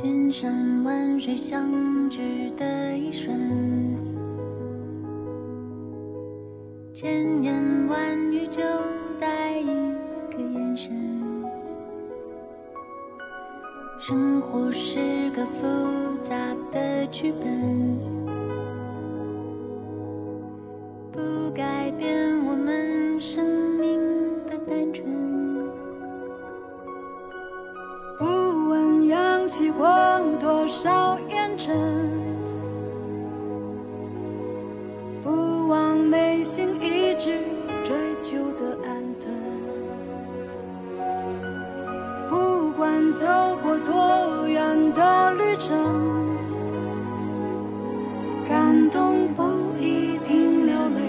[0.00, 3.36] 千山万水相聚的一瞬，
[6.94, 8.62] 千言万语就
[9.18, 9.66] 在一
[10.30, 10.94] 个眼神。
[13.98, 15.00] 生活是
[15.30, 15.66] 个复
[16.30, 16.36] 杂
[16.70, 17.98] 的剧本，
[21.10, 23.44] 不改变我们生
[23.80, 23.98] 命
[24.46, 25.27] 的单纯。
[30.68, 31.74] 少烟尘，
[35.24, 37.30] 不忘内心一直
[37.82, 39.32] 追求的安顿。
[42.28, 43.26] 不管走
[43.62, 45.74] 过多远的旅程，
[48.46, 49.42] 感动不
[49.80, 51.00] 一定流泪，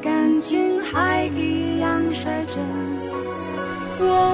[0.00, 2.64] 感情还一样率真。
[3.98, 4.29] 我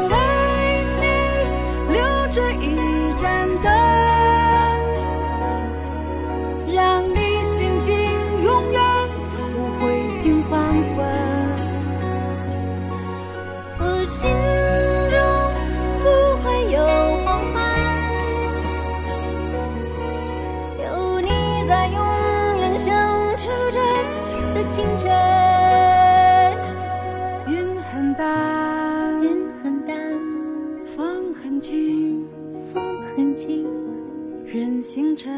[35.16, 35.32] 人星辰，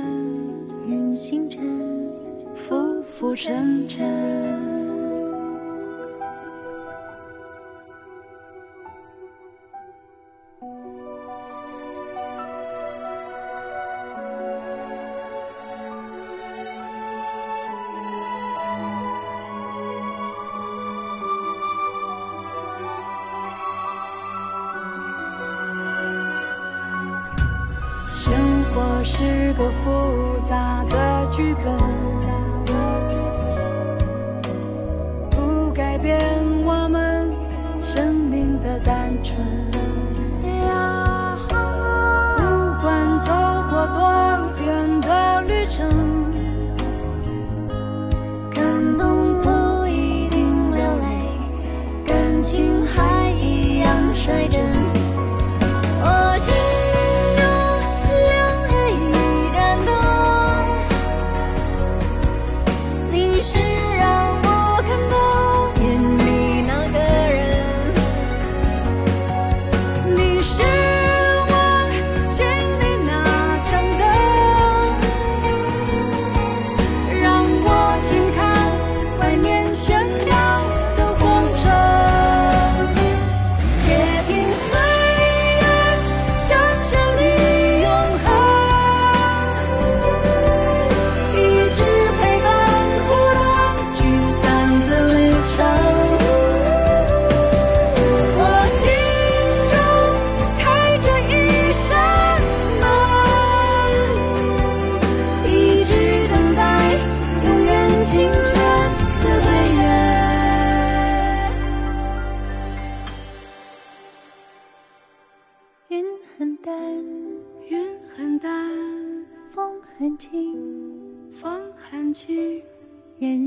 [0.88, 1.62] 人星辰。
[2.56, 4.58] 浮浮沉沉。
[28.80, 31.76] 我是个复杂的剧本，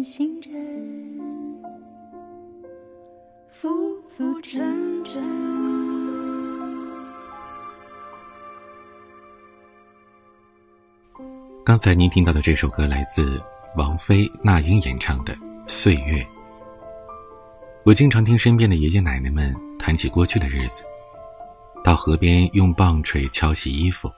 [0.03, 0.51] 星辰。
[3.51, 3.69] 浮
[4.09, 5.22] 浮沉沉。
[11.64, 13.40] 刚才您听到的这首歌来自
[13.78, 15.34] 王菲、那英演唱的
[15.67, 16.17] 《岁月》。
[17.84, 20.84] 我经常听身边的爷爷奶奶们谈起过去的日子，
[21.84, 24.09] 到河边用棒槌敲洗衣服，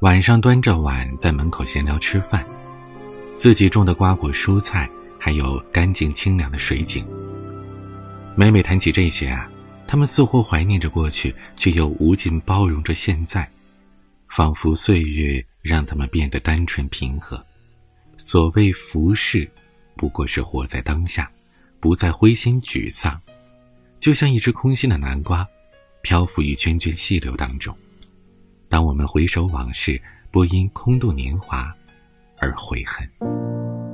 [0.00, 2.44] 晚上端着碗在门口闲聊吃饭，
[3.34, 4.88] 自己种的瓜果蔬菜，
[5.24, 7.06] 还有干净清凉的水井。
[8.34, 9.48] 每每谈起这些啊，
[9.86, 13.48] 他们似乎怀念着过去，却又无尽包容着现在，
[14.28, 17.40] 仿佛岁月让他们变得单纯平和。
[18.16, 19.48] 所谓浮世，
[19.96, 21.30] 不过是活在当下，
[21.78, 23.16] 不再灰心沮丧，
[24.00, 25.46] 就像一只空心的南瓜，
[26.02, 27.72] 漂浮于涓涓细流当中。
[28.68, 30.02] 当我们回首往事，
[30.32, 31.72] 不因空度年华
[32.38, 33.08] 而悔恨。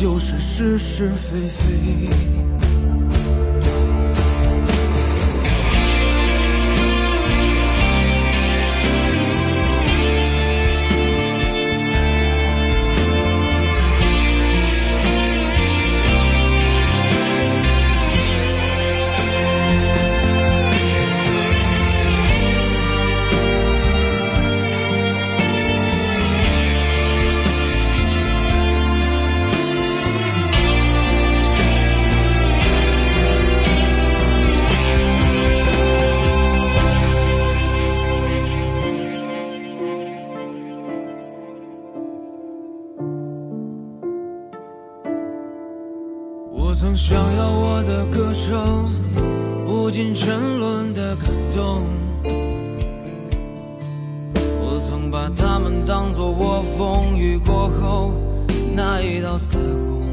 [0.00, 2.67] 就是是是非非。
[59.28, 60.08] 那一道彩虹，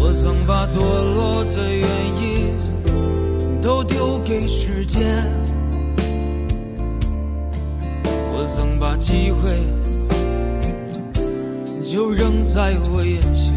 [0.00, 1.86] 我曾把堕落的原
[2.20, 2.58] 因
[3.60, 5.24] 都丢给时间，
[8.04, 9.62] 我曾把机会
[11.84, 13.52] 就扔在我眼前。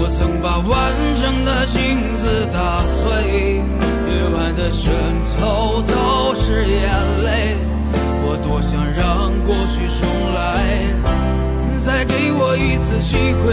[0.00, 0.92] 我曾把完
[1.22, 3.62] 整的镜子打碎，
[4.08, 4.90] 夜晚的枕
[5.38, 7.67] 头都是眼泪。
[8.50, 10.38] 我想让过去重来，
[11.84, 13.46] 再给我一次机会。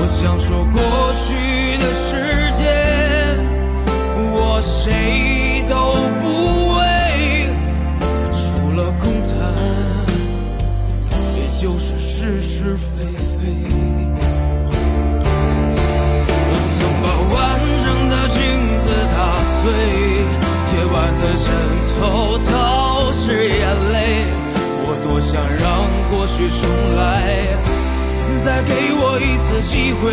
[0.00, 0.80] 我想说过
[1.26, 1.26] 去
[1.78, 2.08] 的时
[2.54, 2.64] 间，
[4.32, 5.74] 我谁都
[6.20, 6.24] 不
[6.78, 6.80] 为，
[8.32, 8.38] 除
[8.76, 9.30] 了空谈，
[11.36, 13.42] 也就是是是非非。
[26.28, 26.60] 让过去重
[26.96, 27.02] 来，
[28.44, 30.04] 再给我一次机会。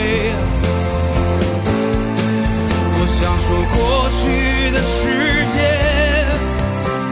[2.97, 3.77] 我想说过
[4.21, 4.23] 去
[4.71, 5.03] 的时
[5.53, 5.57] 间，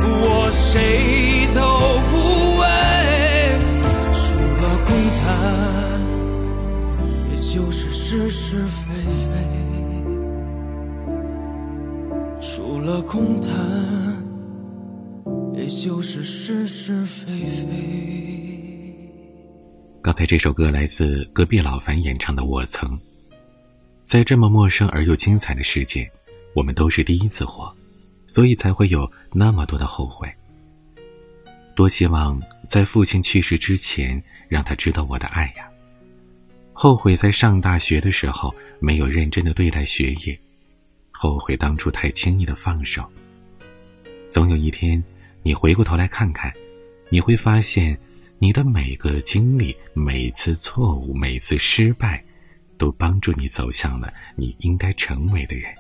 [0.02, 1.60] 我谁都
[2.10, 2.14] 不
[2.60, 2.64] 为，
[4.14, 4.24] 除
[4.62, 5.22] 了空谈，
[7.32, 8.82] 也就是是是非
[9.20, 9.32] 非。
[12.42, 13.52] 除了空谈，
[15.54, 18.23] 也就是是是非非。
[20.14, 22.88] 刚才这首歌来自隔壁老樊演唱的《我曾》。
[24.04, 26.08] 在这么陌生而又精彩的世界，
[26.54, 27.76] 我们都是第一次活，
[28.28, 30.32] 所以才会有那么多的后悔。
[31.74, 35.68] 多希望在父亲去世之前，让他知道我的爱呀！
[36.74, 40.40] 后悔在上大学的时候没有认真的对待学业。
[41.10, 43.04] 后悔当初太轻易的放手。
[44.30, 45.04] 总有一天，
[45.42, 46.54] 你回过头来看看，
[47.10, 47.98] 你会发现，
[48.44, 52.22] 你的每个经历、每次错误、每次失败，
[52.78, 55.74] 都帮助你走向了你应该成为的人。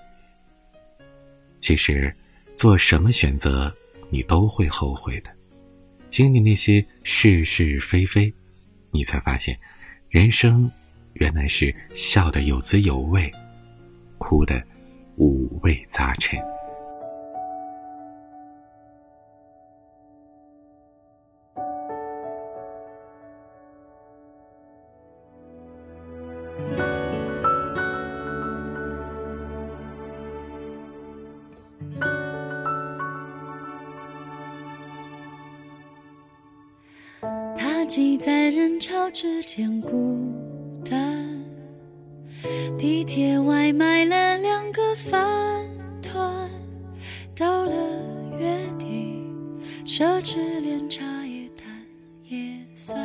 [1.59, 2.15] 其实，
[2.55, 3.69] 做什么选择，
[4.09, 5.29] 你都会后悔的。
[6.07, 8.33] 经历那些是是非非，
[8.91, 9.59] 你才发现，
[10.07, 10.71] 人生
[11.15, 13.29] 原来是笑得有滋有味，
[14.17, 14.63] 哭得
[15.17, 16.39] 五味杂陈。
[39.11, 40.31] 之间孤
[40.89, 41.27] 单，
[42.77, 45.65] 地铁外买了两个饭
[46.01, 46.49] 团，
[47.35, 47.73] 到了
[48.39, 49.23] 月底，
[49.85, 51.65] 奢侈连茶叶蛋
[52.23, 52.97] 也算。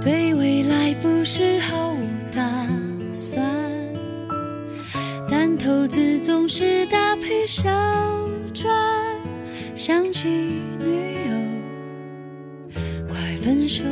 [0.00, 1.98] 对未来不是毫无
[2.30, 2.42] 打
[3.12, 3.44] 算，
[5.28, 7.64] 但投资总是搭配小
[8.54, 9.15] 赚。
[9.76, 11.36] 想起女友，
[13.06, 13.84] 快分手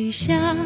[0.00, 0.56] 雨下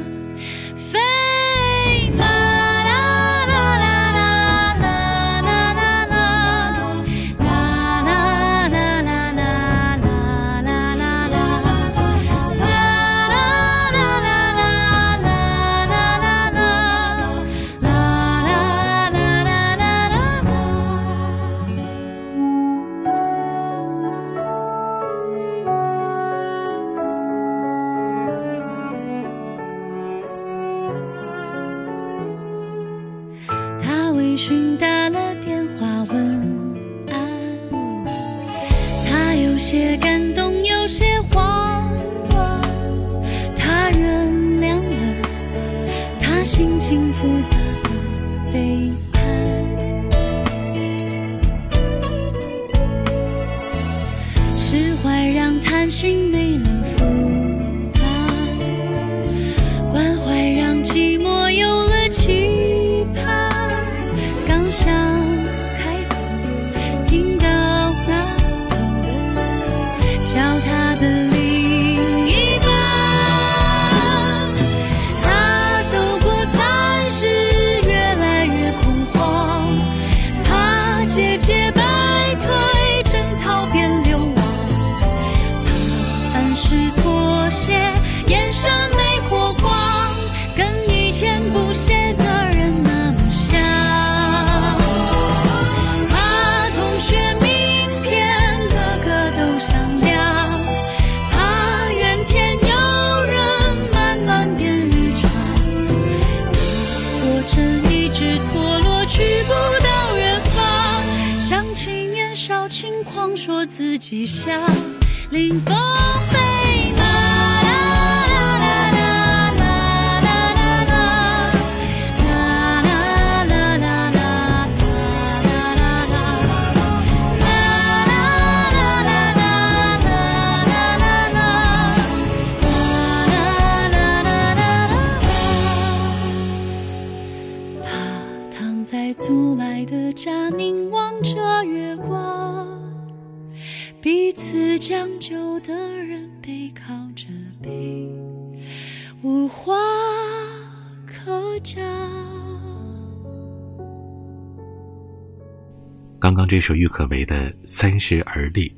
[156.55, 158.69] 这首郁可唯的《三十而立》，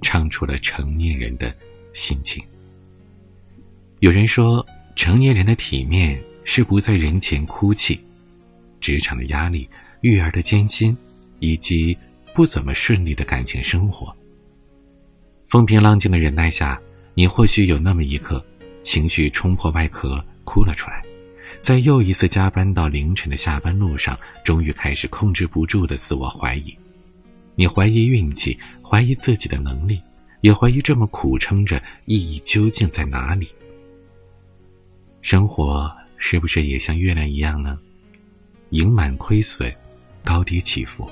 [0.00, 1.54] 唱出了成年人的
[1.92, 2.42] 心情。
[3.98, 4.66] 有人说，
[4.96, 8.00] 成年人的体面是不在人前哭泣，
[8.80, 9.68] 职场的压力、
[10.00, 10.96] 育儿的艰辛，
[11.38, 11.94] 以及。
[12.34, 14.10] 不怎么顺利的感情生活。
[15.48, 16.80] 风平浪静的忍耐下，
[17.12, 18.42] 你或许有那么一刻，
[18.80, 21.04] 情绪冲破外壳哭了出来，
[21.60, 26.74] 在又一次加班到凌晨的下班路上，终于开始控制不住的自我怀疑。
[27.58, 30.00] 你怀疑运气，怀疑自己的能力，
[30.42, 33.48] 也怀疑这么苦撑着意义究竟在哪里。
[35.20, 37.76] 生活是不是也像月亮一样呢？
[38.70, 39.74] 盈满亏损，
[40.22, 41.10] 高低起伏。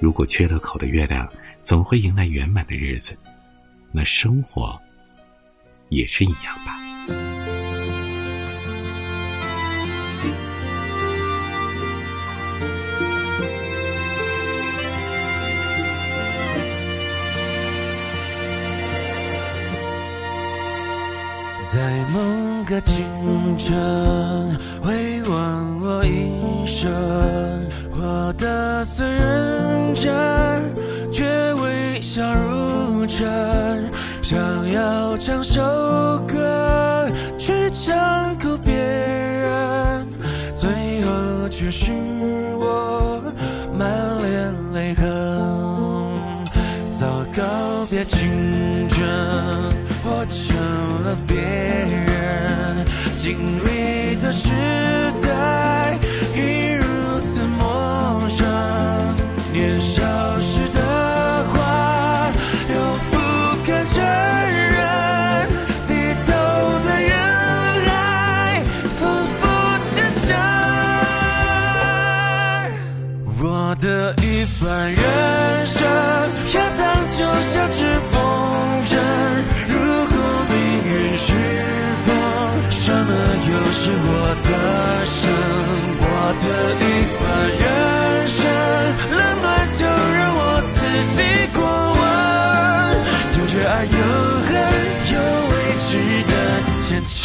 [0.00, 1.30] 如果缺了口的月亮。
[1.64, 3.16] 总会迎来圆满的日子，
[3.90, 4.78] 那生活
[5.88, 6.76] 也是一样吧。
[21.74, 21.80] 在
[22.12, 23.04] 某个清
[23.58, 23.76] 晨，
[24.80, 26.88] 回望我一生，
[27.90, 30.12] 活得虽认真。
[31.12, 33.90] 却微笑如真，
[34.22, 34.38] 想
[34.70, 35.60] 要唱首
[36.28, 40.06] 歌去唱哭别人，
[40.54, 40.70] 最
[41.02, 41.90] 后却是
[42.56, 43.20] 我
[43.76, 43.90] 满
[44.22, 45.04] 脸泪痕。
[46.92, 47.42] 早告
[47.90, 49.04] 别青春，
[50.04, 50.56] 活成
[51.02, 52.86] 了别人
[53.16, 54.50] 经历的时
[55.20, 55.98] 代
[56.32, 56.84] 已如
[57.20, 58.46] 此陌生
[59.52, 60.00] 年少
[60.40, 60.80] 时的
[61.52, 62.30] 话
[62.68, 62.74] 又
[63.10, 63.16] 不
[63.66, 65.48] 敢承认
[65.88, 65.92] 低
[66.24, 66.30] 头
[66.86, 67.12] 在人
[67.84, 68.62] 海
[68.96, 68.98] 浮
[69.40, 69.42] 浮
[69.90, 69.94] 沉
[70.24, 70.30] 沉
[73.42, 74.24] 我的一
[74.62, 75.03] 半人。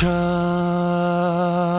[0.08, 1.79] 啊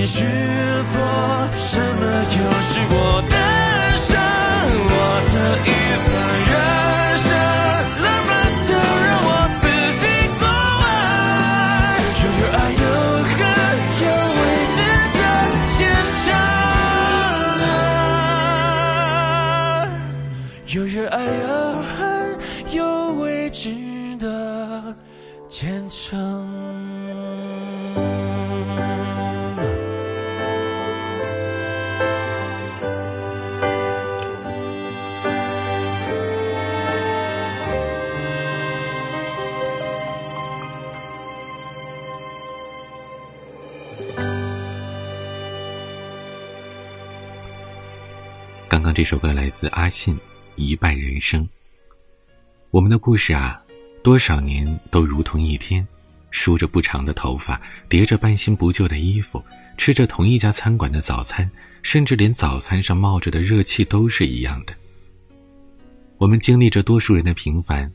[0.00, 0.24] 你是
[0.92, 1.00] 否，
[1.56, 2.38] 什么又
[2.70, 3.47] 是我的
[48.78, 50.14] 刚刚这首歌来自阿信，
[50.54, 51.44] 《一半人生》。
[52.70, 53.60] 我们的故事啊，
[54.04, 55.84] 多少年都如同一天，
[56.30, 59.42] 梳着不长的头发，叠着半新不旧的衣服，
[59.76, 61.50] 吃着同一家餐馆的早餐，
[61.82, 64.72] 甚至连早餐上冒着的热气都是一样的。
[66.16, 67.90] 我们经历着多数人的平凡，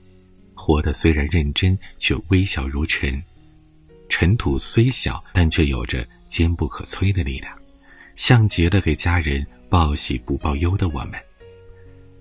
[0.53, 3.23] 活得虽然认真，却微小如尘。
[4.09, 7.57] 尘土虽小，但却有着坚不可摧的力量，
[8.17, 11.19] 像极了给家人报喜不报忧的我们。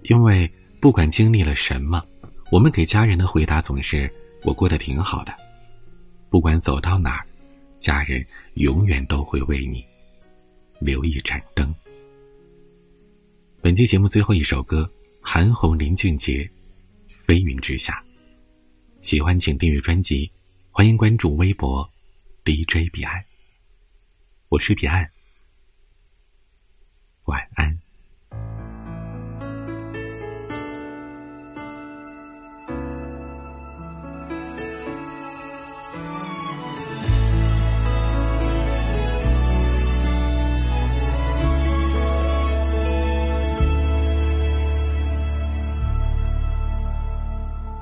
[0.04, 2.02] 因为不管经历了什么。
[2.50, 4.10] 我们给家人的回答总是
[4.44, 5.34] ：“我过得挺好的。”
[6.28, 7.26] 不管走到哪儿，
[7.78, 9.84] 家人永远都会为你
[10.78, 11.74] 留一盏灯。
[13.60, 16.42] 本期节目最后一首歌，韩红、林俊杰，
[17.08, 18.02] 《飞云之下》。
[19.06, 20.30] 喜欢请订阅专辑，
[20.70, 21.86] 欢迎关注微博
[22.44, 23.22] DJ 彼岸。
[24.50, 25.06] 我是彼岸，
[27.24, 27.78] 晚安。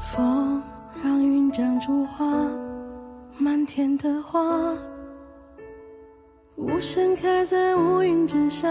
[0.00, 0.62] 风
[1.02, 2.26] 让云长出花
[3.38, 4.89] 漫天的花。
[6.60, 8.68] 无声开在乌云之下，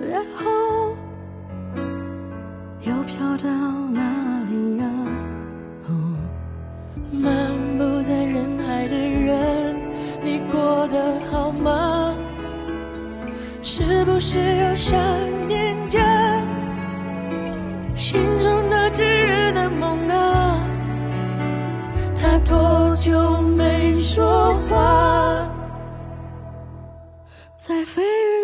[0.00, 0.96] 然后
[2.80, 3.50] 又飘到
[3.90, 4.00] 哪
[4.48, 4.86] 里呀？
[7.12, 9.76] 漫步在人海的人，
[10.22, 12.16] 你过得好吗？
[13.60, 14.98] 是不是又想
[15.46, 15.98] 念着
[17.94, 20.58] 心中那炙热的梦啊？
[22.16, 23.94] 他多久没？
[23.96, 24.43] 说
[27.84, 28.43] 飞云